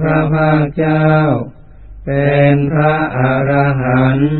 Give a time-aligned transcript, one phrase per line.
[0.00, 1.06] พระภาคเจ้า
[2.06, 3.20] เป็นพระอ
[3.50, 3.52] ร
[3.82, 4.32] หันต์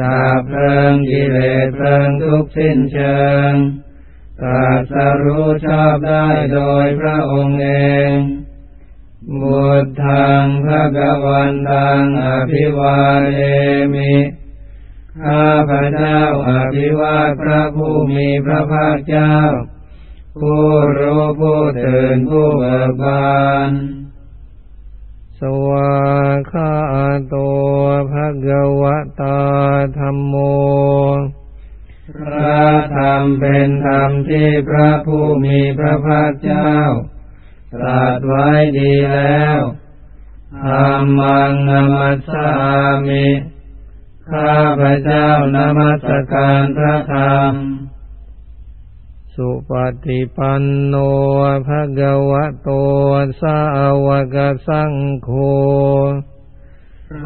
[0.00, 3.20] ดาบเพลิงกิเลสเพลิงทุกสิ้นเชิ
[3.50, 3.52] ง
[4.40, 7.70] ตรัสรู้ชอบได้โดยพระองค์เอ
[8.10, 8.12] ง
[9.40, 12.98] บุตทังพระกวันตังอภิวา
[13.36, 13.42] เอ
[13.94, 14.14] มิ
[15.22, 19.34] ข้าพระเจ้าอภิวาทพระผู้มีพระภาคเจ้า
[20.40, 20.66] ผู้
[20.98, 23.72] รู้ผู้ตื่นผู้เบิกบาน
[25.44, 26.00] สวา
[26.52, 26.74] คา
[27.28, 27.34] โต
[28.12, 28.82] ภะคะว
[29.20, 29.40] ตา
[29.98, 30.34] ธรรมโม
[32.16, 36.72] พระธรรมเป็นธรรมที่พระผู้มีพระภาคเจ้า
[37.74, 39.60] ตรัสไว้ดีแล้ว
[40.64, 42.50] ธรรมังนมัสสา
[43.08, 43.28] มิ
[44.30, 47.52] ข้าพระเจ้านมัสการพระธรรม
[49.34, 49.72] สุป
[50.04, 50.94] ฏิปันโน
[51.66, 52.70] ภะคะวะโต
[53.42, 53.58] สา
[54.06, 55.30] วกสังโฆ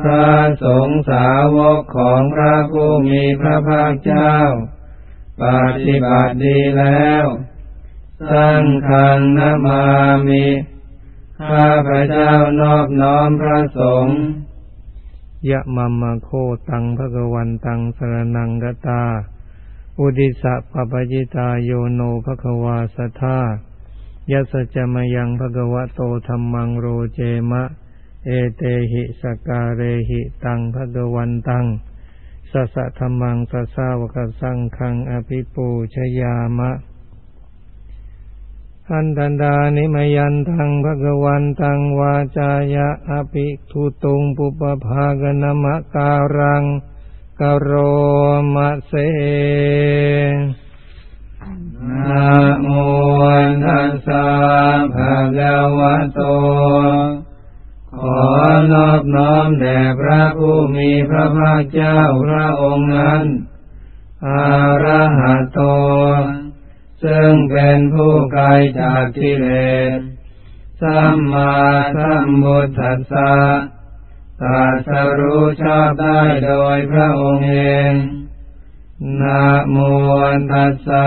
[0.02, 0.32] พระ
[0.64, 4.34] สงฆ์สาวกของพระผู้มีพระภาคเจ้า
[5.42, 5.44] ป
[5.84, 7.24] ฏิบัติดีแล้ว
[8.30, 9.82] สังฆังนามา
[10.26, 10.46] มิ
[11.48, 14.18] ข้าพระเจ้านอบน้อมพระสงฆ์
[15.50, 16.30] ยะมัมมะโค
[16.70, 19.02] ตังภะคะวันตังสรนังกตา
[20.00, 23.38] อุดิสะปปจิตาโยโนภะคะวาสัทา
[24.30, 27.62] ยัสจมยังภะคะวะโตธัมมังโรเจมะ
[28.24, 31.66] เอเตหิสกการเรหิตังภะควันตัง
[32.50, 36.70] สัสะธัมมังสัสาวกสังฆังอภิปูชยามะ
[38.90, 46.64] อันตันดานิมยันทังภะควันตังวาจายะอภิทุตุงปุปภากนมะการัง
[47.40, 47.70] กโร
[48.54, 48.92] มะเส
[52.08, 52.68] นะโม
[53.64, 54.26] ตัสสะ
[54.94, 56.20] ภะคะวะโต
[57.98, 58.20] ขอ
[58.72, 63.24] นอบน้อมแด่พระผู้มีพระภาคเจ้าพระองค์นั้น
[64.26, 65.60] อาระหะโต
[67.04, 68.46] ซึ่งเป็นผู้ไกล
[68.80, 69.46] จากกิเล
[69.96, 69.98] ส
[70.80, 71.54] สัมมา
[71.96, 73.32] สัมพุทธัสสะ
[74.44, 77.58] ตรัสรู้ชอบได้โดยพระองค์เอ
[77.90, 77.92] ง
[79.20, 79.76] นะโม
[80.50, 81.06] ตัสสะ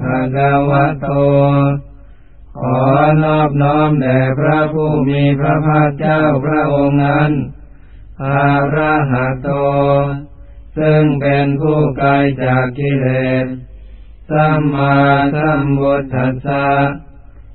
[0.00, 1.08] ภะคะวะโต
[2.58, 2.80] ขอ
[3.24, 7.30] นอบน้อมแด่พระผู้มีพระภาคเจ้าพระองค์นั้น
[8.24, 9.48] อาระหะโต
[10.78, 12.10] ซึ่งเป็นผู้ไกล
[12.44, 13.06] จากกิเล
[13.44, 13.46] ส
[14.30, 14.98] สัมมา
[15.34, 16.68] สัมพุทธัสสะ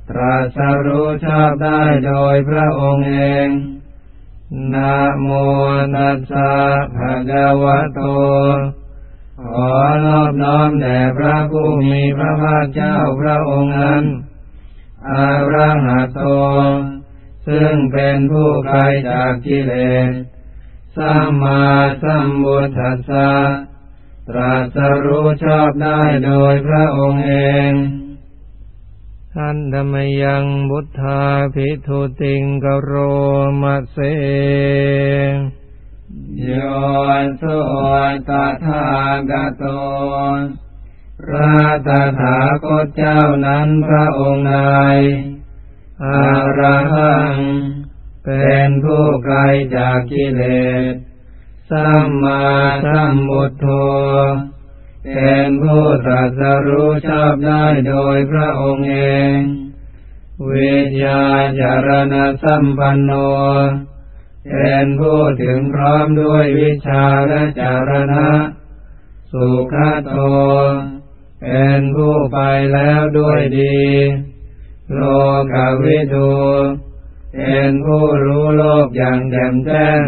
[0.09, 3.50] ตรัสรู้ชอบได้โดยพระองค์เอง
[4.74, 5.30] นะโม
[5.96, 6.52] ตัสสะ
[6.96, 8.02] ภะคะวะโต
[9.44, 9.72] ขอ
[10.06, 14.03] นอบน้อมแด่พระผู้มีพระภาคเจ้าพระองค์นั้น
[15.12, 16.22] อาระหะโต
[17.47, 19.74] ซึ่งเป็นผู้ไกลจากกิเล
[20.09, 20.12] ส
[20.96, 21.63] สัมมา
[22.02, 23.31] สัมพุทธัสสะ
[24.30, 27.34] ตรัสรู้ชอบได้โดยพระองค์เอ
[27.69, 27.72] ง
[29.39, 31.21] อันธรรมยังบุทธา
[31.53, 32.91] ภิทุติงกโร
[33.61, 33.97] มะเส
[36.44, 36.51] โย
[37.23, 37.44] นโส
[38.29, 38.31] ต
[38.66, 38.85] ถา
[39.29, 39.66] คโต
[41.21, 41.57] พระ
[41.88, 41.89] ต
[42.19, 45.00] ถาคตเจ้านั้นพระองค์นาย
[46.06, 46.24] อา
[46.59, 47.38] ระหัง
[48.25, 49.38] เป็นผู้ไกล
[49.75, 50.41] จากกิเล
[50.91, 50.94] ส
[51.69, 52.44] สัมมา
[52.86, 53.65] สัมพุทโธ
[55.03, 58.97] เป็นผู้ตรัสรู้ชอบได้โดยพระองค์เอ
[59.33, 59.35] ง
[60.51, 61.23] วิญญา
[61.59, 63.11] จารณสัมปันโน
[64.51, 68.27] เป็นผู้ถึงพร้อมด้วยวิชาและจารณะ
[69.31, 70.13] สุขโต
[71.41, 72.39] เป็นผู้ไป
[72.73, 73.81] แล้วด้วยดี
[74.94, 75.01] โล
[75.53, 76.33] กวิทู
[77.33, 80.01] เป็นผู้รู้โลกอย่างแจ่มแจ้ง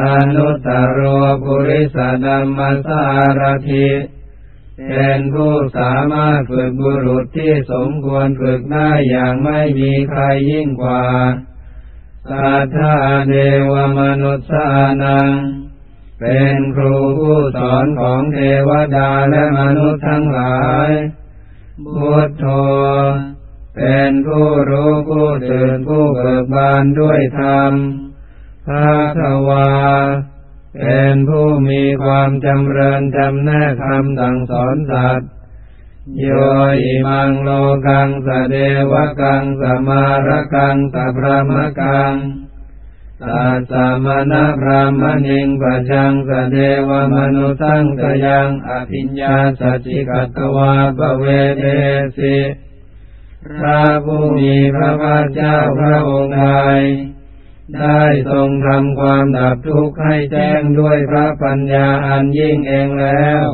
[0.00, 0.02] อ
[0.36, 1.00] นุตตรโร
[1.44, 3.04] ปุริสดัมมสา
[3.40, 3.88] รถิ
[4.88, 11.04] เป็นผู้สามารถฝึกบุรุษที่สมควรฝึกได้อย่างไม่มีใครยิ่งกว่า
[12.30, 12.94] สัทธา
[13.28, 13.34] เด
[13.70, 14.66] วมนุษย์สา
[15.04, 15.30] นัง
[16.20, 20.90] เป็นครูผู้สอนของเทวดาและมนุษย์ทั้งหลาย
[21.86, 22.46] พุทโธ
[23.76, 27.72] เป็นผู้รู้ผู้ตื่นผู้เบิกบานด้วยธรรม
[28.68, 29.18] ภาค
[29.48, 29.68] วา
[30.80, 35.30] เป็นผู้มีความจำเริญจำแนกคำสั่งสอนสัตว์
[36.20, 36.26] โย
[36.84, 37.50] อิมังโล
[37.86, 38.56] กังสเด
[38.92, 42.14] วกังสมารกังสพรมกัง
[43.22, 43.72] ตัสส
[44.04, 46.56] มณพรามณิงปัจจังสเด
[46.88, 51.24] วมนุสังกยังอภิญญาสัจิกัตวาปเว
[51.58, 51.64] เด
[52.18, 52.36] สิ
[53.58, 56.44] พระผู้มีพระภาคเจ้าพระองค์ใด
[57.76, 63.46] ได้ทรงทำความดับทุกข์ให้แจ้งด้วยพระปัญญาอันยิ่งเองแล้ว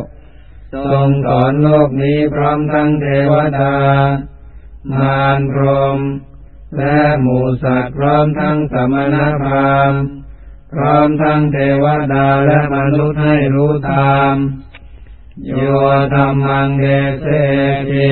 [0.74, 3.74] ทรงสอนโลกนี้พร้อมทั้งเทวดา
[4.92, 5.64] มารพร
[5.96, 5.98] ม
[6.76, 10.00] และหมูสัตว์พร้อมทั้งสมณพราหมณ์
[10.72, 14.34] พร้อมทั้งเทวดาและมนุษย์ให้รู้ตาม
[15.46, 15.52] โย
[16.14, 16.84] ธรรมังเด
[17.20, 17.26] เส
[17.90, 18.10] ติ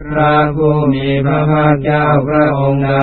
[0.00, 2.96] พระผู้มีพระภาคเจ้าพระองค์ใด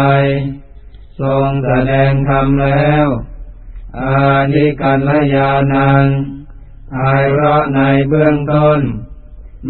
[1.21, 3.07] ทรงแสดงธรรมแล้ว
[3.99, 4.17] อา
[4.53, 6.05] นิกัลยานัง
[6.93, 8.79] ภายเราะในเบื้องต้น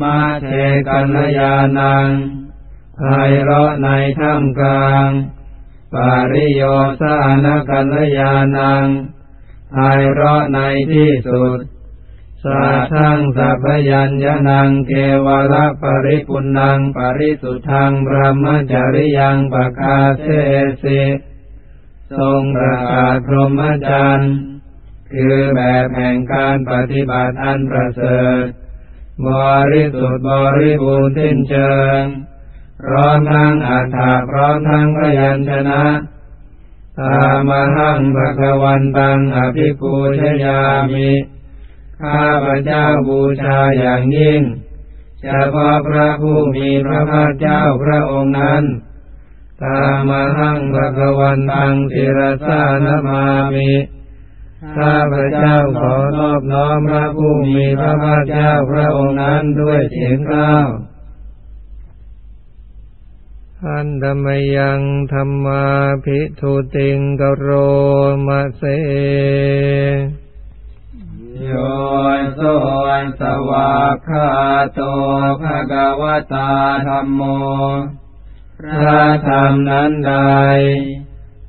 [0.01, 0.49] มาเท
[0.89, 2.09] กัลยานัง
[2.99, 5.09] ภายเราะในท่ามกลาง
[5.93, 6.61] ปาริโย
[6.99, 7.15] สา
[7.45, 8.85] นกัลยานัง
[9.75, 10.59] ภายเราะใน
[10.91, 11.59] ที่สุด
[12.43, 12.63] สา
[12.93, 14.91] ทั้งสัพยัญญนังเก
[15.25, 20.27] วระปริปุณัง ปริสุทธังพระมจริยังปกาเส
[20.83, 21.01] สิ
[22.19, 24.33] ทรงประกาศพรหมจรรย์
[25.13, 28.45] คือแบบแห่งการปฏิบัติอันประเสริฐ
[29.27, 29.29] บ
[29.71, 32.01] ริสุทธิ์บริบูรณ์สิ้นเชิง
[32.83, 35.83] พร้อมทั้งอัฏฐะพร้อมทั้งพยัญชนะ
[36.99, 37.99] ตามหัง
[38.39, 40.61] ภะวันตังอภิปูชยา
[40.93, 41.11] มิ
[42.01, 44.41] ข้าพระเจ้าบูชาอย่างยิ่ง
[45.21, 48.63] เฉพาะพระผู้มีพระภาคเจ้าพระองค์นั้น
[49.61, 50.59] ตามหัง
[50.97, 53.23] ภะวันตังติรสานมา
[53.55, 53.73] มิ
[54.77, 60.69] ข้าพระเจ้าขอนอบน้อมพระผู้มีพระภาคเจ้าพระองค์นั้นด้วยเสียงกล้าว
[63.67, 64.81] อันธรรมยัง
[65.13, 65.65] ธรรมา
[66.05, 67.49] ภิทุติงกโร
[68.27, 68.63] มะเส
[71.45, 71.51] โย
[72.35, 72.41] โส
[73.19, 74.29] สวากขา
[74.75, 74.79] โต
[75.41, 76.03] ภะคะว
[76.33, 76.49] ตา
[76.87, 77.21] ธรรมโม
[78.63, 80.13] พระธรรมนั้นใด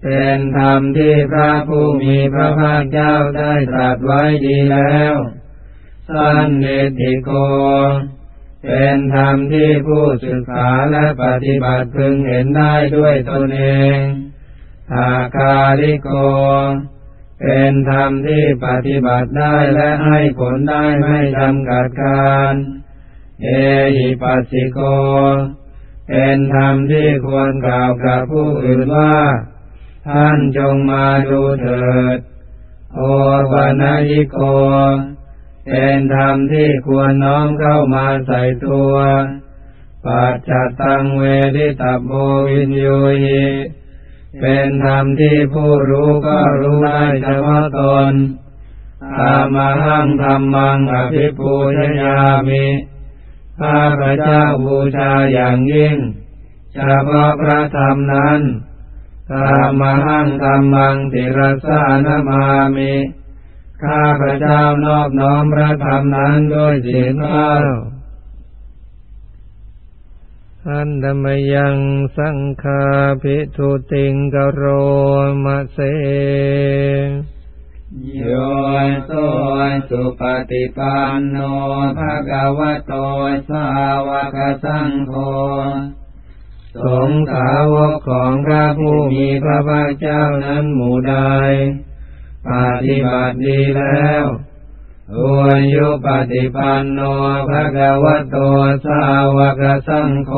[0.02, 5.14] เป็นธรรมที่พระผู้มีพระภาคเจ้าได้ตรัสไว้ดีแล้ว
[6.08, 6.66] สันเน
[6.98, 7.30] ติโก
[8.64, 13.64] เป็นธรรมที่ผู้ศึกษาและปฏิบัติพึงเห็นได้ด้วยตนเอ
[13.94, 13.98] ง
[14.94, 16.10] อาคาริโก
[17.40, 22.54] เป็นธรรมที่ปฏิบัติได้และให้ผลได้ไม่จำกัดการ
[23.42, 23.48] เอ
[23.96, 24.78] หิปัสสิโก
[26.08, 29.16] เป็นธรรมที่ควรกล่าวกับผู้อื่นว่า
[30.08, 32.18] ท่านจงมาดูเถิด
[32.94, 33.00] โอ
[33.52, 34.38] วานายิโก
[35.66, 38.92] เป็นธรรมที่ควรน้อมเข้ามาใส่ตัว
[40.04, 40.50] ปัจจ
[40.80, 41.22] ตังเว
[41.56, 42.10] ทิตาโม
[42.48, 42.86] วินโย
[43.22, 43.44] หิ
[44.40, 48.12] เป็นธรรมที่ผู้รู้ก็รู้ได้เฉพาะตน
[49.18, 52.16] ตามหังธรรมังอภิปูชยา
[52.48, 52.64] มิ
[53.60, 55.96] ข้าพระเจ้าบูชาอย่างยิ่ง
[56.74, 58.40] เฉพาะพระธรรมนั้น
[59.32, 62.44] ตามหังธรรมังติรสานมา
[62.76, 62.94] มิ
[63.84, 67.54] ข้าพระเจ้านอบน้อมพระธรรมนั้นด้วยเสียงกล้า
[70.68, 71.78] อันธรรมยัง
[72.16, 72.84] สังฆา
[73.22, 74.62] ภิทุติงกโร
[75.44, 75.78] มะเส
[78.02, 78.22] โย
[79.06, 79.10] โส
[79.88, 81.36] สุปฏิปันโน
[81.98, 82.92] ภะคะวะโต
[83.50, 83.66] สา
[84.08, 85.12] วกสังโฆ
[86.82, 91.16] สงฆ์สาวกของพระผู้มีพระภาคเจ้านั้นหมู่ใด
[92.48, 92.50] ป
[92.84, 94.24] ฏิบัติดีแล้ว
[95.16, 97.00] อวยยุปฏิปันโน
[97.50, 98.36] ภะคะวะโต
[98.86, 99.02] สา
[99.36, 100.32] วกสังโฆ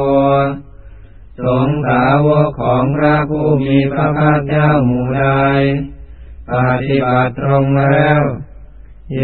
[1.40, 5.26] สงฆ์สาวกของพระผู้มีพระภาคเจ้าหมู่ใด
[6.52, 6.54] ป
[6.86, 8.20] ฏิบัติตรงแล้ว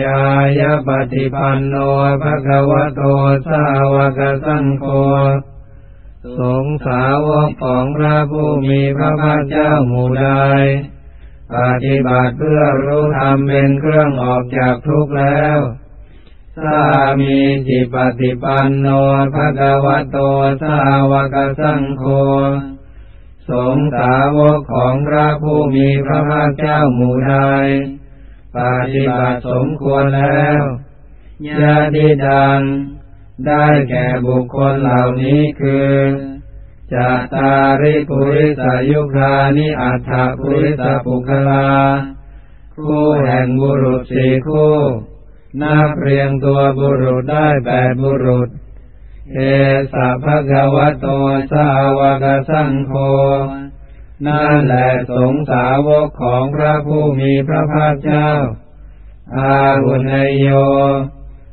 [0.03, 0.27] ยา
[0.61, 1.75] ยปฏิปันโน
[2.23, 3.03] ภะคะวะโต
[3.49, 4.87] สาวกสังโฆ
[6.39, 10.29] สงสาวกของพระผู้มีพระภาคเจ้าหมู่ใด
[11.55, 15.59] ปฏิบัติเพื่อรู้ธรรมเป็นเครื่องออกจากทุกข์แล้ว
[16.59, 16.83] สา
[17.21, 17.39] มี
[17.69, 18.87] จิปฏิปันโน
[19.35, 20.19] ภะคะวะโต
[20.63, 20.79] สา
[21.11, 22.05] วกสังโฆ
[23.51, 27.35] สงสาวกของพระผู้มีพระภาคเจ้าหมู่ใด
[28.57, 28.59] ป
[28.93, 30.61] ฏิบัติสมควรแล้ว
[31.49, 32.61] ญาติดัง
[33.47, 35.91] ได้แก่บุคคลเหล่านี้คือ
[36.95, 41.69] จาตาริปุริสายุคานิอัฏฐปุริสปุคลา
[42.77, 44.77] คู่แห่งบุรุษสี่คู่
[45.63, 48.49] นับเรียงตัวบุรุษได้แปดบุรุษ
[49.35, 49.41] เอ
[49.93, 51.07] สะภะคะวะโต
[51.53, 52.93] สาวกสังโฆ
[54.27, 58.31] นั่นแหละสงสาวกของพระผู้มีพระภาคเจ้า
[59.37, 60.49] อาหุนยโย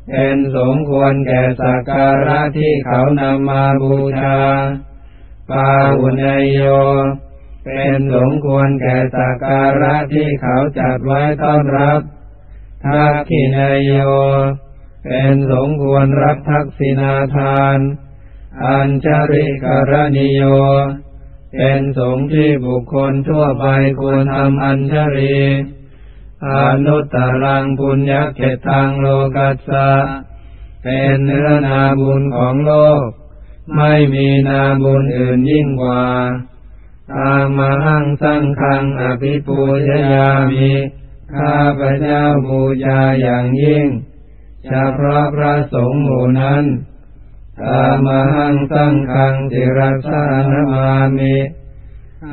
[0.09, 4.39] เป็นสมควรแก่สักการะที่เขานำมาบูชา
[5.49, 5.69] ปา
[5.99, 6.61] หุนยโย
[7.65, 12.01] เป็นสมควรแก่สักการะที่เขาจัดไว้ต้อนรับ
[12.85, 13.93] ทักขินยโย
[15.05, 17.77] เป็นสมควรรับทักษินาทาน
[18.65, 20.43] อัญชริกรณิโย
[21.55, 23.65] เป็นสงที่บุคคลทั่วไป
[23.99, 25.37] ควรทำอัญชรี
[26.47, 26.49] อ
[26.85, 29.89] นุตตรังปุญญเกตังโลกัสสะ
[30.83, 33.07] เป็นเนื้อนาบุญของโลก
[33.75, 36.05] ไม่มีนาบุญอื่นยิ่งกว่า
[37.11, 40.71] ตามมาหังสังฆังอภิปูชยามิ
[41.33, 43.87] ข้าพระเจ้าบูชาอย่างยิ่ง
[44.69, 46.63] เฉพาะพระสงฆ์หมู่นั้น
[47.61, 51.37] ตามหังสังฆังจิรัสานมามิ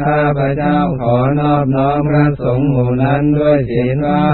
[0.01, 4.31] ข้าพระเจ้าขอนอบน้อมพระสงฆ์หมู่นั้นด้วยเสียงเล่า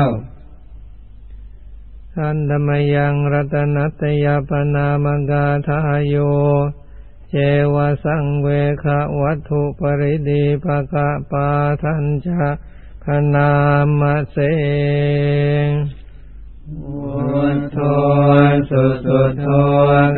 [2.16, 6.16] ทันธมยังรัตนัตยปนามกาทายโย
[7.30, 7.36] เจ
[7.74, 8.48] วสังเว
[8.84, 11.48] คะวัตถุปริดีปะกะปา
[11.82, 12.44] ทันจะ
[13.04, 13.50] พนา
[14.00, 14.38] มเส
[16.80, 17.78] พุทโธ
[18.70, 19.44] สุสุโธ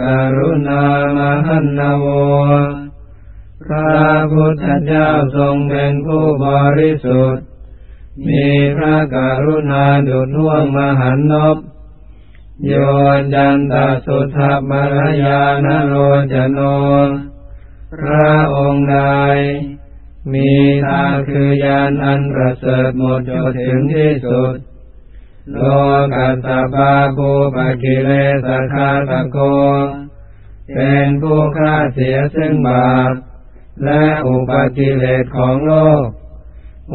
[0.02, 0.06] ก
[0.36, 0.84] รุณา
[1.16, 2.06] มหันนโว
[3.64, 7.44] พระพุทธเจ้าทรงเป็นผู้บริสุทธิ์
[8.28, 8.46] มี
[8.76, 11.58] พระกรุณาดุจห่วงมหันนบ
[12.66, 12.72] โย
[13.18, 13.74] นยันต
[14.06, 14.38] สุทธ
[14.70, 15.94] มรยานโร
[16.32, 16.58] จโน
[18.00, 18.98] พระองค์ใด
[20.32, 20.50] มี
[20.84, 24.54] ตาคือยานอันประเสริฐหมดจดถึงที่สุด
[25.52, 25.58] โล
[26.14, 28.10] กัสสะปาภูปกิเล
[28.46, 29.38] สคาตโก
[30.74, 33.12] เป็นผู้ฆ่าเสียซึ่งบาป
[33.84, 35.72] และอุปกิเลสของโล
[36.04, 36.06] ก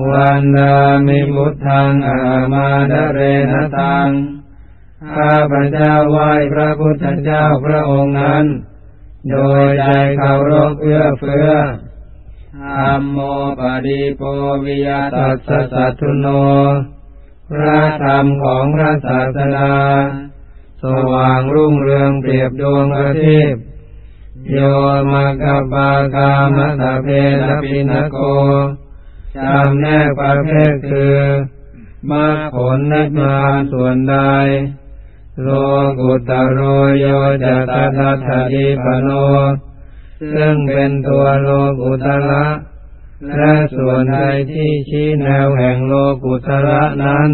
[0.10, 0.78] วันดา
[1.08, 2.22] มิมุตทังอา
[2.54, 3.20] มาดเร
[3.52, 4.10] นตัง
[5.16, 8.46] ข้าพระเจ้าไหว้พระพุทธเจ้าพระองค์นั้น
[9.30, 9.38] โด
[9.68, 11.50] ยใจเคารพเอื้อเฟื้อ
[12.62, 13.18] ธรรมโม
[13.60, 14.22] ปฏิโป
[14.66, 16.28] วิยตัสสัตุโน
[17.52, 19.76] พระธรรมของพระศาสดา
[20.84, 23.64] สว่างรุ่งเรืองเปรียบดวงอาทิตย์
[24.52, 24.58] โย
[25.12, 25.14] ม
[25.44, 27.08] กัปากามะตะเพ
[27.48, 28.18] นปินโก
[29.36, 31.20] จำแนกประเภทคือ
[32.12, 34.18] มรรคผลนิพพานส่วนใด
[35.42, 35.50] โล
[36.00, 36.60] กุตโร
[37.00, 37.06] โย
[37.44, 38.18] จะตทัต
[38.52, 39.10] ถิปโน
[40.34, 41.50] ซึ่งเป็นตัวโล
[41.82, 42.46] กุตระ
[43.28, 44.20] และส่วนใด
[44.52, 47.32] ที่ชี้แนวแห่งโลกุตระนั้น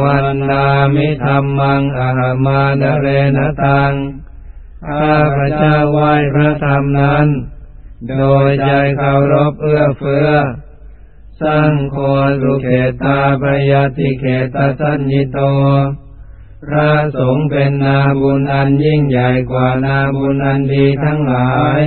[0.00, 3.06] วันดามิธรรมังอาหามาดเร
[3.36, 3.92] นตัง
[4.88, 7.26] ข้าพระเจ้าไหว้พระธรรมนั้น
[8.10, 10.28] โดยใจเคารพเอื้อเฟื้อ
[11.42, 11.96] สร้างโค
[12.42, 12.68] สุเข
[13.02, 15.38] ตาปยติเขตสัญญิโต
[16.66, 21.80] พระสงฆ์เป็นนาบุญอันยิ่งใหญ่กว่านาบุญอันดีทั้งหลาย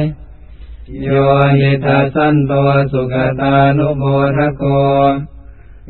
[0.96, 1.10] โย
[1.60, 2.51] นิตาสันต
[2.91, 4.03] สุขตานุโม
[4.38, 4.63] ทโก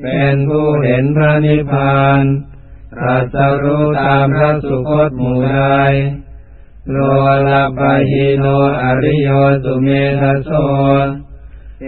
[0.02, 2.24] เป็นผู้เห็นพระนิพพาน
[2.94, 5.62] ตรัสรู้ตามพระสุคตหมู่ใด
[6.90, 6.96] โล
[7.48, 8.46] ลาปะหิโน
[8.84, 9.30] อริโย
[9.64, 9.88] สุเม
[10.22, 10.52] ธโส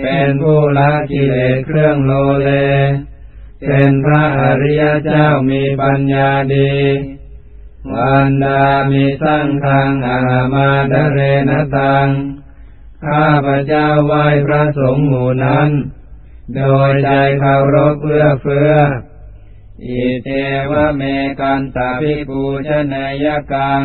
[0.02, 2.12] เป็นผู้ละกิเลสเครื่องโล
[2.42, 2.50] เล
[3.66, 6.74] เป็นพระอริยเจ้ามีปัญญาดี
[7.94, 10.20] วันดามีสร้างทางอา
[10.54, 12.10] มาดเรนตัง
[13.06, 15.70] ข้าพระเจ้าไหว้พระสงฆ์หมู่นั้น
[16.56, 18.72] โดยใจเคารพเพื่อเฟื้อ
[19.86, 20.30] อิเท
[20.72, 21.02] วเม
[21.40, 23.84] กันตาภิปูชนยกัง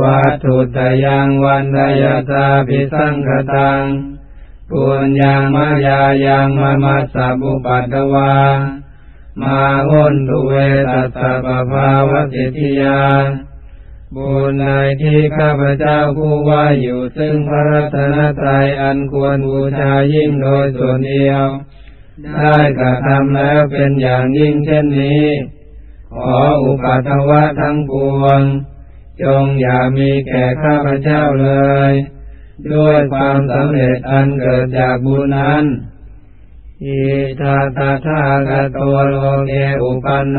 [0.00, 3.82] วัตถุตยังวันทยตาภิสังคตัง
[4.70, 8.34] ปุญญังมายายังมามัสสะบุปัตตวา
[9.40, 10.52] มาหุนตุเว
[10.92, 13.00] ตัสสะปภาวสิทธิยา
[14.16, 14.64] บุญใน
[15.02, 21.44] ที่ข้าพเจ้าผู้ว่าอยู่ซึ่งพระรัตนตรัยอันควรบูชายิ่งโดยส่วนเดียว
[22.34, 25.24] ได้กระทำแล้วเป็นอย่างยิ่งเช่นนี้
[26.14, 28.42] ขออุปัตวะทั้งปวง
[29.22, 31.50] จงอย่ามีแก่ข้าพเจ้าเล
[31.90, 31.92] ย
[32.72, 35.64] ด้วยความสำเร็จอันเกิดจากบุญนั้น
[36.84, 37.00] อิ
[37.40, 38.78] ทาตาทากะโต
[39.08, 39.14] โล
[39.46, 39.52] เก
[39.82, 40.38] อุปันโน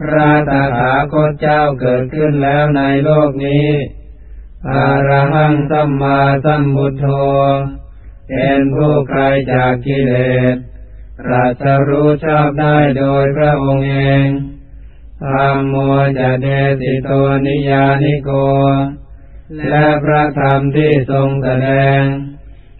[0.00, 3.68] พระตถาคตเจ้าเกิดขึ้นแล้วในโลกนี้
[4.70, 7.06] อาระหังสัมมาสัมพุทโธ
[8.28, 9.22] เป็นผู้ไกล
[9.52, 10.12] จากกิเล
[10.54, 10.56] ส
[11.30, 14.26] รัสรู้ชอบได้โดยพระองค์เอง
[15.22, 15.74] ธรรมโม
[16.18, 16.46] จะเด
[16.80, 17.10] สิโต
[17.46, 18.30] นิยานิโก
[19.68, 22.00] และพระธรรมที่ทรงแสดง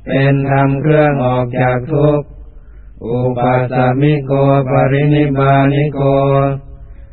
[0.06, 2.26] เป็นธรรมเครื่องออกจากทุกข์
[3.06, 4.32] อุปัสสมิโก
[4.70, 6.00] ปรินิบานิโก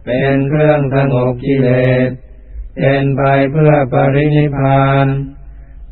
[0.06, 1.70] เป็นเครื่องสงบกิเล
[2.08, 2.10] ส
[2.78, 5.06] เป็นไปเพื่อปรินิพาน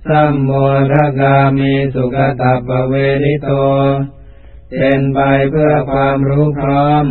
[0.08, 0.52] สัมโม
[0.92, 3.50] ทกามีสุขตัปเวริโต
[4.72, 5.20] เป็นไป
[5.52, 7.06] เพื่อความรู้พร้อม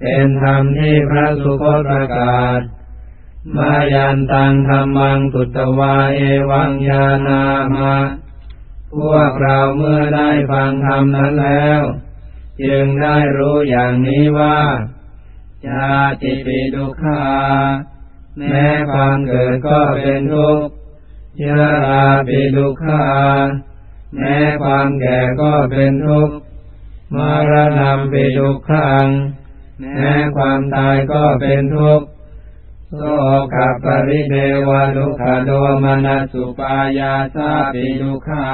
[0.00, 2.60] เป็นธรรมที่พระสุคตประกาศ
[3.56, 6.20] มายันตังธรรมังสุตวาเอ
[6.50, 7.42] วังยานา
[7.76, 7.94] มา
[8.94, 11.82] พวกเราเมื่อได้ฟังธรรมนั้นแล้ว
[12.62, 14.58] จึงได้รู้อย่างนี้ว่า
[15.66, 17.22] ชาติปิดุขา
[18.38, 20.72] แม้ความเกิดก็เป็นทุกข์
[21.40, 21.42] ช
[21.84, 23.06] ราปิดุขา
[24.14, 26.36] แม้ความแก่ก็เป็นทุกข์
[27.14, 27.16] ม
[27.50, 29.06] รณะปิดุขัง
[29.80, 32.06] แม้ความตายก็เป็นทุกข์
[32.96, 33.02] โส
[33.54, 34.36] กปริเด
[34.68, 35.50] วะดุขโด
[35.84, 38.48] มนัสสุปายาสาปิดุขา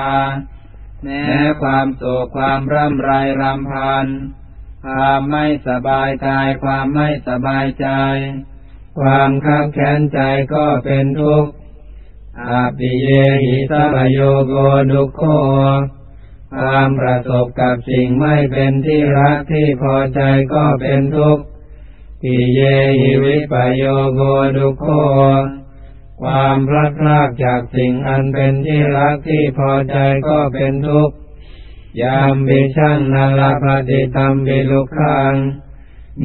[1.03, 1.25] แม้
[1.61, 3.11] ความโศกความร่ำไร
[3.41, 4.07] รำพัน
[4.85, 7.88] ความไม่สบายกาย ความไม่สบายใจ
[8.99, 10.20] ความขับแค้นใจ
[10.54, 11.50] ก็เป็นทุกข์
[12.40, 13.08] อาปิเย
[13.42, 14.18] หิสัพโย
[14.49, 14.54] โก
[14.90, 15.23] ดุโค
[16.56, 20.20] ความประสบกับสิ่งไม่เป็นที่รักที่พอใจ
[20.54, 21.44] ก็เป็นทุกข์
[22.23, 22.61] ปิเย
[23.00, 24.20] หิวิปโยโก
[24.56, 24.87] ดุโค
[26.23, 31.14] ความพลัดพรากจากสิ่งอันเป็นที่รักที่พอใจก็เป็นทุกข์
[32.03, 35.35] ยามบิช่างนาลปฏิตัมบิลุขัง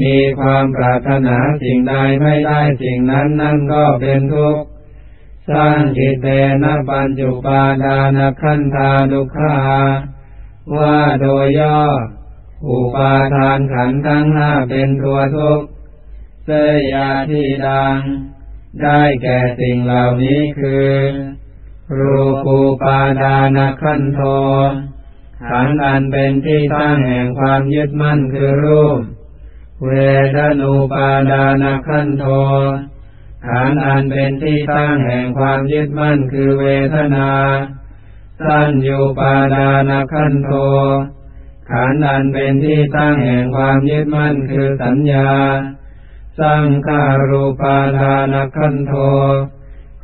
[0.02, 4.64] มีความปรารถนาสิ่งใดไม่ได้สิ่งนั้นนั่นก็เป็นทุกข์
[5.50, 6.28] สร้างจิตเต
[6.64, 9.56] นะปัญจุปาดานขันธาดุขา
[10.78, 11.82] ว่าโดยย่อ
[12.68, 15.68] อุปาทานขันทั้งห้าเป็นตัวทุกข์
[16.46, 17.98] เสยยาที่ดัง
[18.82, 20.92] ได้แก่สิ่งเหล่านี้คือ
[21.98, 24.22] รูปูปาดานขันโท
[25.50, 29.00] ขันธ์อันเป็นที่ตั้งแห่งความยึดมั่นคือรูป
[29.86, 29.92] เว
[30.36, 32.26] ทนูปาดานขันโท
[33.48, 37.30] ขันธ์อันเป็นที่ตั้งแห่งความยึดมั่นคือเวทนา
[38.46, 40.52] สัญญูปาดานขันโท
[41.72, 45.30] ขันธ์อันเป็นที่ตั้งแห่งความยึดมั่นคือสัญญา
[46.40, 48.94] สังขารูปาทานขันโท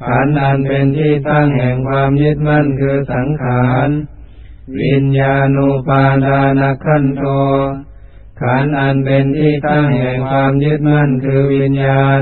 [0.03, 3.89] ขันธ์อันเป็นที่ตั้งแห่งความยึดมั่นคือสังขาร
[4.77, 7.23] วิญญาณูปาทานขันโท
[8.41, 12.21] ขันอันเป็นที่ตั้งแห่งความยึดมั่นคือวิญญาณ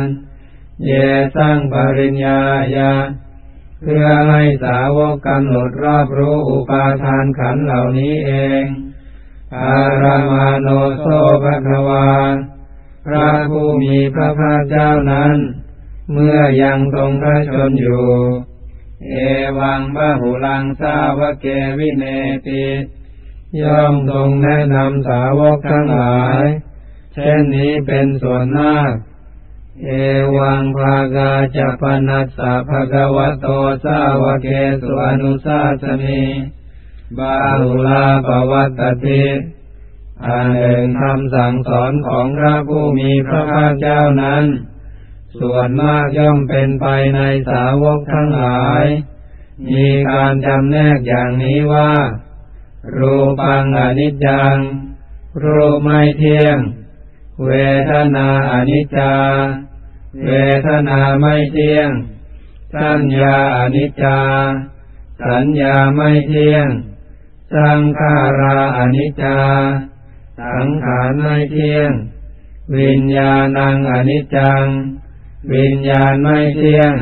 [0.86, 0.92] เย
[1.36, 2.40] สร้างปริญญา
[2.76, 2.94] ญา
[3.82, 8.32] เพื่อให้สาวกกำหนดรอบรู้อุปาทานขันเหล่านี้เอ
[8.64, 8.66] ง
[9.58, 10.68] อารามาโน
[11.00, 11.06] โซ
[11.44, 12.12] ภควา
[13.06, 15.36] พระผู้มีพระภาคเจ้านั้น
[16.12, 18.06] เมื่อยังทรงพระชนอยู่
[19.06, 19.14] เอ
[19.60, 21.46] วังบะหุลังสาวกเก
[21.80, 22.06] วิเน
[22.48, 22.66] ติ
[23.62, 26.44] ย่อมทรงแนะนำสาวกทั้งหลาย
[27.14, 28.94] เช่นนี้เป็นส่วนมาก
[29.84, 29.90] เอ
[30.38, 33.48] วังภากาจะปนัสสะภะคะวะโต
[33.86, 34.48] สาวเก
[34.82, 36.24] สุอนุสาสนี
[37.18, 39.26] บาหุลาปวัตติ
[40.26, 44.44] อันหนึ่งคำสั่งสอนของพระผู้มีพระภาคเจ้านั้น
[45.40, 48.86] ส่วนมากย่อมเป็นไปในสาวกทั้งหลาย
[49.70, 51.92] มีการจำแนกอย่างนี้ว่า
[52.98, 54.56] รูปังอนิจจัง
[55.44, 56.58] รูปไม่เที่ยง
[57.46, 57.52] เว
[57.92, 59.14] ทนาอนิจจา
[60.26, 60.32] เว
[60.68, 61.90] ทนาไม่เที่ยง
[62.76, 64.20] สัญญาอนิจจา
[65.24, 66.68] สัญญาไม่เที่ยง
[67.56, 69.40] สังขาราอนิจจา
[70.42, 71.90] สังขารไม่เที่ยง
[72.78, 74.66] วิญญาณังอนิจจัง
[75.54, 76.94] วิญญาณไม่เที่ยง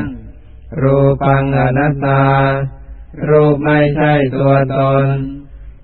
[0.82, 2.24] รูปังอนัตตา
[3.28, 5.04] รูปไม่ใช่ตัวตน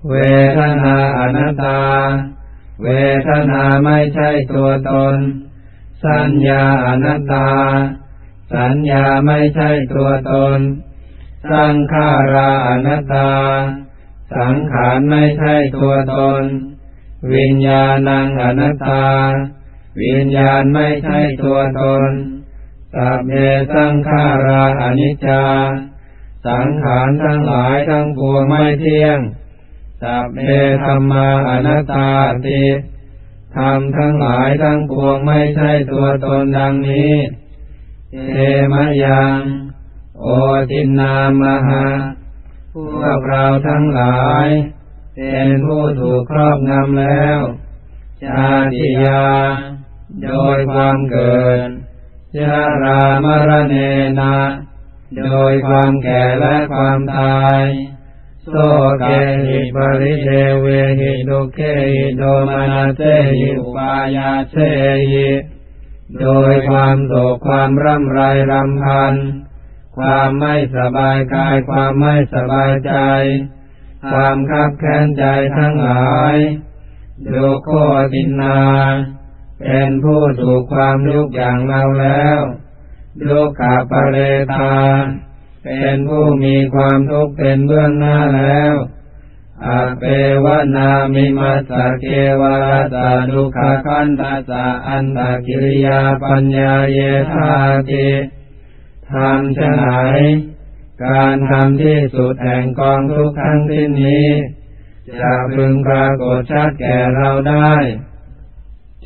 [0.09, 0.15] เว
[0.57, 1.81] ทนาอนัตตา
[2.83, 2.89] เว
[3.27, 5.17] ทนาไม่ใช่ตัวตน
[6.05, 7.49] สัญญาอนัตตา
[8.55, 10.59] สัญญาไม่ใช่ตัวตน
[11.51, 13.31] สังขาราอนัตตา
[14.35, 16.43] สังขารไม่ใช่ตัวตน
[17.33, 19.05] วิญญาณังอนัตตา
[20.01, 22.11] วิญญาณไม่ใช่ตัวตน
[22.93, 23.31] สัพเพ
[23.73, 25.43] สังขาราอนิจจา
[26.45, 29.19] สังขารทั้งหลายทั้งปวงไม่เที่ยง
[30.01, 30.39] สัพเพ
[30.85, 32.11] ธรรมาอนัตตา
[32.45, 32.63] ติ
[33.55, 37.13] ธรรมทั้งหลายทั้งปวงไม่ใช่ตัวตนดังนี้
[38.29, 38.35] เท
[38.73, 38.75] ม
[39.05, 39.39] ยัง
[40.19, 40.25] โอ
[40.71, 41.85] ตินามหา
[42.73, 44.47] พวกเราทั้งหลาย
[45.15, 47.39] เป็นผู้ถูกครอบงำแล้ว
[48.23, 49.25] ชาติยา
[50.23, 51.59] โดยความเกิด
[52.37, 53.75] ชารามรเน
[54.19, 54.33] นา
[55.17, 57.63] โดยความแก่และความตาย
[58.49, 58.53] โส
[58.99, 59.09] เก
[59.47, 60.27] หิปริเท
[60.61, 60.65] เว
[60.99, 61.59] หิดุเค
[61.93, 63.01] หิโดมานาเซ
[63.37, 64.55] หิอุปายาเซ
[65.09, 65.29] หิ
[66.21, 69.15] โดยความโศกความร่ำไรรำพัน
[69.97, 72.93] ความไม่สบายกายความไม่สบายใจ
[74.11, 75.25] ความคับแค้นใจ
[75.57, 76.35] ทั้งหลาย
[77.33, 77.69] ดุโค
[78.13, 78.59] ตินา
[79.63, 82.39] เป็นผู้ถูกความทุกข์อย่างเราแล้ว
[83.29, 84.17] ดุขาปเร
[84.53, 84.75] ตา
[85.63, 88.73] เป็นผู้มีความทุกข์เป็นเบื้องหน้าแล้ว
[89.65, 90.03] อาเป
[90.43, 90.45] ว
[90.75, 92.05] นามิมัสเก
[92.41, 92.55] วะ
[92.95, 96.99] ตาดุขคันตาสะอันตากิริยาปัญญาเย
[97.33, 97.51] ธา
[97.89, 98.09] ติ
[99.11, 99.87] ทำชะไหน
[101.05, 104.27] การทำที่สุดแห่งกองทุกทั้งที่นี้
[105.19, 107.73] จะพึงปรากฏชัดแก่เราได้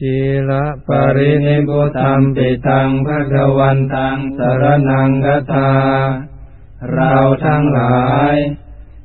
[0.02, 0.18] จี
[0.50, 5.72] ละปรินิพุตัมปิตังพระกวันตังสรนังกตา
[6.94, 7.14] เรา
[7.46, 8.36] ทั้งหลาย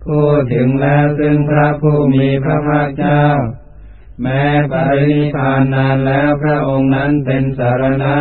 [0.05, 3.25] พูดถึงแล้วซึ่งพระผู้มีพระภาคเจ้า
[4.23, 8.17] แม้ปรินิพานนานแล้วพระองค์นั้นเป็นสารณะ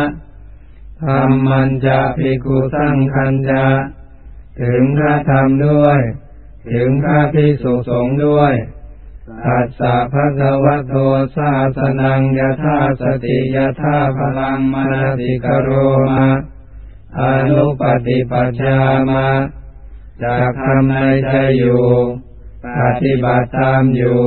[1.02, 3.64] ธรรมันจะภิกุสังคันจะ
[4.62, 6.00] ถึงพระธรรมด้วย
[6.72, 8.54] ถึงพระพิสุสงฆ์ด้วย
[9.28, 10.94] ตัสสะภะคะวะโต
[11.36, 15.70] สาสนังยะธาสติยะธาพลังมนติกโร
[16.08, 16.26] มา
[17.20, 18.78] อนุปฏิปัชฌา
[19.10, 19.26] มา
[20.24, 20.94] จากทำใน
[21.28, 21.84] ใจอยู่
[22.78, 24.22] ปฏิบัติตามอยู่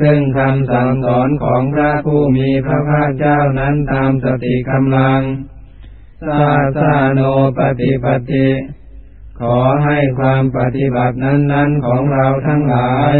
[0.00, 5.20] ซึ่งคำสั่งสอนของพระผู้มีพระภาคเจ้านั้นตามสติกำลัง
[6.26, 6.46] สา
[6.78, 7.20] สาโน
[7.58, 8.48] ปฏิปติ
[9.40, 13.14] ขอให้ความปฏิบัตินั้น ๆ ของเราทั้งหลาย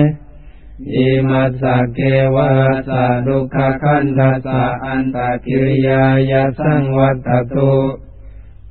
[0.91, 2.01] อิมัสสะเก
[2.35, 2.51] วะ
[2.89, 7.75] สะดุขคันทัสสะอันตะกิริยายาสังวัตตุ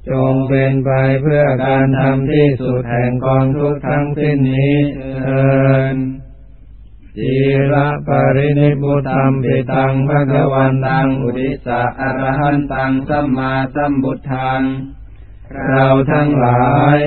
[0.10, 4.78] จงเป็นไปเพื่อการทำที่สุดแห่งกองทุกทั้งสิ้นนี้
[5.20, 5.52] เถิ
[5.94, 5.96] น
[7.18, 7.36] จี
[7.72, 14.62] ระปรินิพุตัมปิตังภะคะวันตังอุติสะอรหันตังสัมมาสัมพุทธัง
[15.70, 16.98] เราทั้งหลาย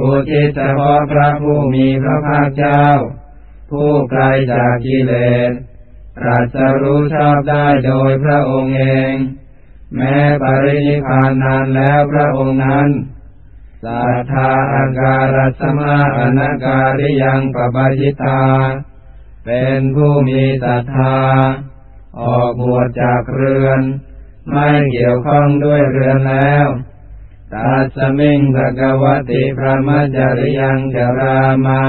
[0.00, 2.84] อุทิศเฉพาะพระผู้มีพระภาคเจ้า
[3.74, 5.12] ผู้ไกลจากกิเล
[5.48, 5.50] ส
[6.18, 9.14] ตรัสรู้ชอบได้โดยพระองค์เอง
[9.96, 12.88] แม้ปรินิพานนานแล้วพระองค์นั้น
[13.84, 18.42] สัทธาอาการสมาอนาการิยังปปจิตา
[19.44, 21.18] เป็นผู้มีศรัทธา
[22.20, 23.80] ออกบวชจากเรือน
[24.50, 26.66] ไม่เกี่ยวข้องด้วยเรือนแล้ว
[27.52, 31.80] ตัสมิงภกวติพระมจริยังจารามา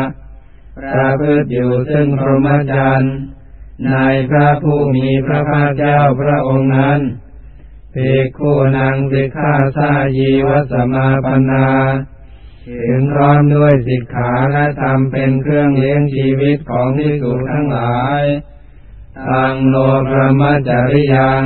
[0.78, 3.16] ประพฤติอยู่ซึ่งพรหมจรรย์
[3.88, 3.96] ใน
[4.30, 7.00] พระผู้มีพระภาคเจ้าพระองค์นั้น
[7.94, 11.68] ภิกขุนางสิกขาสายีวสมาปนา
[12.68, 18.24] ถึงร้อมด้วยสิกขาและธรรมเป็นเครื่องเลี้ยงชีวิตของที่สุทั้งหลาย
[19.28, 19.76] ทังโล
[20.10, 21.44] พระมจริยัง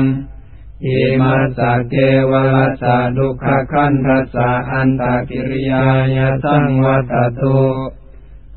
[0.85, 1.95] อิมาสะเก
[2.29, 7.59] วลัสสะดุขคันทัสสะอันตากิริยายสังวัตตุ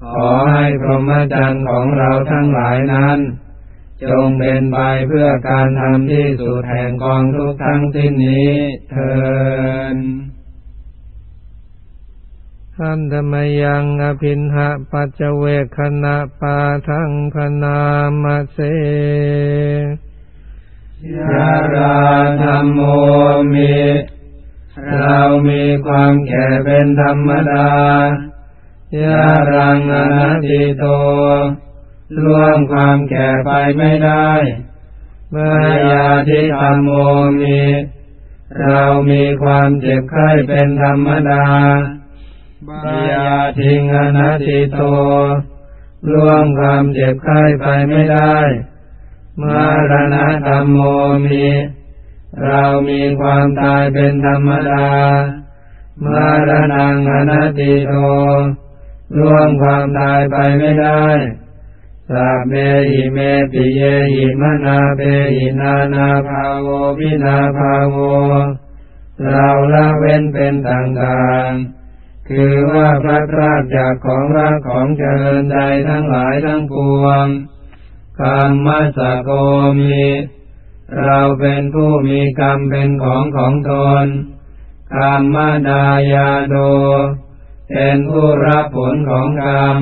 [0.03, 3.19] ขอให้พรหมจรรย์ของเราทั้งหลายนั้น
[4.11, 8.55] จงเป็นไปเพื่อการทำที่สุดแห่งกองทุกทั้งสิ้นนี้
[8.91, 9.15] เถิ
[9.95, 9.97] น
[12.79, 15.45] อันธมยังอภินหะปัจเจเว
[15.77, 17.81] คณะปาทังพนา
[18.23, 18.59] มเส
[21.17, 21.99] ยารา
[22.43, 22.81] ธรรมโม
[23.53, 23.77] มิ
[25.01, 27.69] เรามีความแก่เป็นธรรมดา
[29.01, 30.85] ยารังอนัตติโต
[32.23, 34.31] ล่วงความแก่ไปไม่ได้
[35.31, 35.57] เมื่อ
[35.91, 36.91] ยาที่ธรรมโม
[37.41, 37.61] มี
[38.69, 41.45] เรามีความเจ็บไข้เป็นธรรมดา
[42.69, 44.81] บายาทิงอนัตติโต
[46.13, 48.37] ล่วงความเจ็บไข้ไปไม่ได้
[49.41, 50.81] มารณะธรรมโม
[51.27, 51.45] มี
[52.47, 54.87] เรามีความตายเป็นธรรมดา
[56.05, 57.95] มารณังอนัตติโต
[59.19, 61.05] ล่วงความตายไปไม่ได้
[62.11, 62.53] สัพเม
[62.91, 63.19] หิเม
[63.53, 63.81] ปิเย
[64.15, 65.01] หิมนาเป
[65.37, 67.97] หินานาภาโววินาภาโว
[69.31, 77.27] เราละเว้นเป็นต่างๆ คือว่าพระราชจากของรักของเจริญใจทั้งหลายทั้งปวง
[78.21, 79.31] กรรมสะโก
[79.79, 80.03] มี
[81.05, 83.73] เราเป็นผู้มีกรรมเป็นของของต
[84.05, 84.07] น
[84.97, 85.37] กรรม
[85.69, 86.57] ดายาโด
[87.73, 89.79] เป็นผู้รับผลของกรรม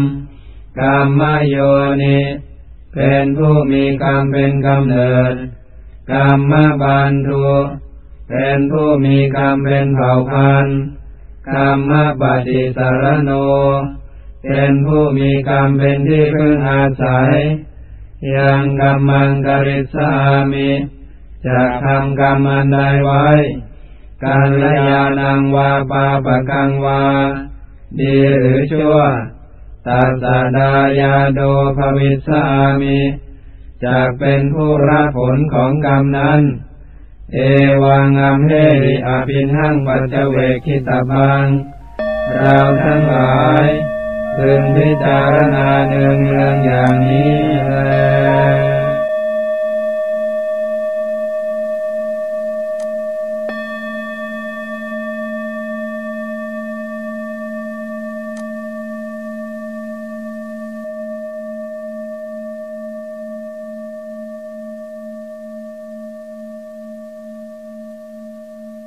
[0.80, 1.56] กรรมโย
[2.02, 2.20] นิ
[2.94, 5.34] เป็นผู้มีกรรมเป็นกำเนิด
[6.12, 7.48] กรรมบันทุ
[8.30, 10.80] เป็นผู้มีกรรมเป็นเผ่าพันธุ์
[11.50, 13.30] กรรมปฏิสารโน
[14.44, 17.32] เป็นผู้มีกรรมเป็นที่พึ่งอาศัย
[18.36, 20.10] ยังกรรมังกริสา
[20.52, 20.70] มิ
[21.46, 23.28] จะทำกรรมอันใดไว้
[24.24, 27.02] การลยานังวาปาปะกังวา
[27.98, 28.96] ดีหรือชั่ว
[29.86, 30.24] ตัส
[30.56, 31.40] ดายาโด
[31.76, 32.42] ภวิสา
[32.80, 33.00] มิ
[33.84, 36.40] จากเป็นผู้รับผลของกรรมนั้น
[37.34, 37.38] เอ
[37.82, 38.52] วังอัมเฮ
[38.84, 41.44] ริอภินหังปัจเจเวคิตาบัง
[42.38, 43.66] เราทั้งหลาย
[44.36, 47.34] พึงพิจารณาเนืองเนืองอย่างนี้
[47.66, 48.69] แล